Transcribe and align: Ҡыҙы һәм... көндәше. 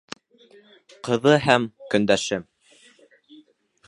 Ҡыҙы 1.07 1.33
һәм... 1.43 1.67
көндәше. 1.95 2.39